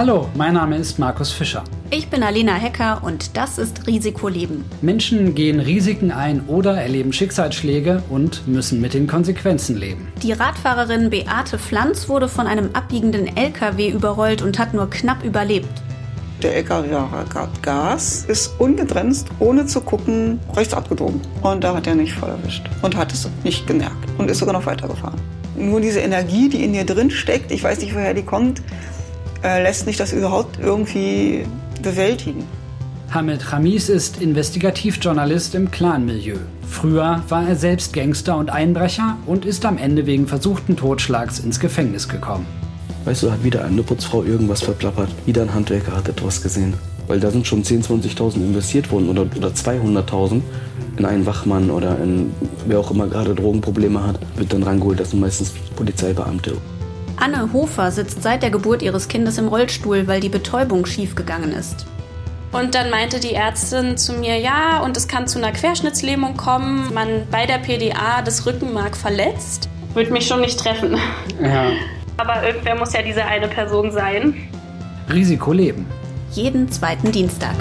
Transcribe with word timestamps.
Hallo, 0.00 0.30
mein 0.34 0.54
Name 0.54 0.78
ist 0.78 0.98
Markus 0.98 1.30
Fischer. 1.30 1.62
Ich 1.90 2.08
bin 2.08 2.22
Alina 2.22 2.54
Hecker 2.54 3.02
und 3.04 3.36
das 3.36 3.58
ist 3.58 3.86
Risikoleben. 3.86 4.64
Menschen 4.80 5.34
gehen 5.34 5.60
Risiken 5.60 6.10
ein 6.10 6.40
oder 6.46 6.74
erleben 6.80 7.12
Schicksalsschläge 7.12 8.02
und 8.08 8.48
müssen 8.48 8.80
mit 8.80 8.94
den 8.94 9.06
Konsequenzen 9.06 9.76
leben. 9.76 10.10
Die 10.22 10.32
Radfahrerin 10.32 11.10
Beate 11.10 11.58
Pflanz 11.58 12.08
wurde 12.08 12.28
von 12.28 12.46
einem 12.46 12.70
abbiegenden 12.72 13.36
LKW 13.36 13.90
überrollt 13.90 14.40
und 14.40 14.58
hat 14.58 14.72
nur 14.72 14.88
knapp 14.88 15.22
überlebt. 15.22 15.68
Der 16.42 16.56
LKW-Fahrer 16.56 17.26
gab 17.28 17.62
Gas, 17.62 18.24
ist 18.26 18.58
ungebremst, 18.58 19.28
ohne 19.38 19.66
zu 19.66 19.82
gucken, 19.82 20.40
rechts 20.56 20.72
abgebogen. 20.72 21.20
Und 21.42 21.62
da 21.62 21.76
hat 21.76 21.86
er 21.86 21.94
nicht 21.94 22.14
voll 22.14 22.30
erwischt 22.30 22.64
und 22.80 22.96
hat 22.96 23.12
es 23.12 23.28
nicht 23.44 23.66
gemerkt 23.66 24.08
und 24.16 24.30
ist 24.30 24.38
sogar 24.38 24.54
noch 24.54 24.64
weitergefahren. 24.64 25.20
Nur 25.56 25.82
diese 25.82 26.00
Energie, 26.00 26.48
die 26.48 26.64
in 26.64 26.72
dir 26.72 26.86
drin 26.86 27.10
steckt, 27.10 27.52
ich 27.52 27.62
weiß 27.62 27.80
nicht, 27.80 27.94
woher 27.94 28.14
die 28.14 28.22
kommt, 28.22 28.62
äh, 29.42 29.62
lässt 29.62 29.86
mich 29.86 29.96
das 29.96 30.12
überhaupt 30.12 30.58
irgendwie 30.60 31.46
bewältigen. 31.82 32.44
Hamid 33.10 33.50
Hamis 33.50 33.88
ist 33.88 34.22
Investigativjournalist 34.22 35.54
im 35.56 35.70
Clan-Milieu. 35.70 36.36
Früher 36.68 37.24
war 37.28 37.48
er 37.48 37.56
selbst 37.56 37.92
Gangster 37.92 38.36
und 38.36 38.50
Einbrecher 38.50 39.18
und 39.26 39.44
ist 39.44 39.64
am 39.64 39.78
Ende 39.78 40.06
wegen 40.06 40.28
versuchten 40.28 40.76
Totschlags 40.76 41.40
ins 41.40 41.58
Gefängnis 41.58 42.08
gekommen. 42.08 42.46
Weißt 43.04 43.22
du, 43.22 43.32
hat 43.32 43.42
wieder 43.42 43.64
eine 43.64 43.82
Putzfrau 43.82 44.22
irgendwas 44.22 44.62
verplappert. 44.62 45.08
Wieder 45.26 45.42
ein 45.42 45.52
Handwerker 45.52 45.96
hat 45.96 46.08
etwas 46.08 46.40
gesehen. 46.42 46.74
Weil 47.08 47.18
da 47.18 47.30
sind 47.30 47.46
schon 47.46 47.64
10.000, 47.64 48.14
20.000 48.14 48.36
investiert 48.36 48.92
worden 48.92 49.08
oder, 49.08 49.22
oder 49.22 49.48
200.000 49.48 50.42
in 50.96 51.04
einen 51.04 51.26
Wachmann 51.26 51.70
oder 51.70 51.98
in 51.98 52.30
wer 52.66 52.78
auch 52.78 52.90
immer 52.92 53.08
gerade 53.08 53.34
Drogenprobleme 53.34 54.06
hat, 54.06 54.20
wird 54.36 54.52
dann 54.52 54.62
rangeholt. 54.62 55.00
Das 55.00 55.10
sind 55.10 55.20
meistens 55.20 55.52
Polizeibeamte. 55.74 56.52
Anne 57.20 57.52
Hofer 57.52 57.90
sitzt 57.90 58.22
seit 58.22 58.42
der 58.42 58.50
Geburt 58.50 58.80
ihres 58.80 59.06
Kindes 59.06 59.36
im 59.36 59.48
Rollstuhl, 59.48 60.08
weil 60.08 60.20
die 60.20 60.30
Betäubung 60.30 60.86
schiefgegangen 60.86 61.52
ist. 61.52 61.84
Und 62.50 62.74
dann 62.74 62.90
meinte 62.90 63.20
die 63.20 63.34
Ärztin 63.34 63.98
zu 63.98 64.14
mir, 64.14 64.38
ja, 64.38 64.80
und 64.82 64.96
es 64.96 65.06
kann 65.06 65.28
zu 65.28 65.38
einer 65.38 65.52
Querschnittslähmung 65.52 66.36
kommen. 66.36 66.92
Man 66.94 67.26
bei 67.30 67.46
der 67.46 67.58
PDA 67.58 68.22
das 68.22 68.46
Rückenmark 68.46 68.96
verletzt. 68.96 69.68
Würde 69.92 70.10
mich 70.12 70.26
schon 70.26 70.40
nicht 70.40 70.58
treffen. 70.58 70.96
Ja. 71.42 71.70
Aber 72.16 72.42
irgendwer 72.46 72.74
muss 72.74 72.92
ja 72.92 73.02
diese 73.02 73.24
eine 73.24 73.48
Person 73.48 73.92
sein. 73.92 74.34
Risikoleben. 75.12 75.86
Jeden 76.32 76.70
zweiten 76.70 77.12
Dienstag. 77.12 77.54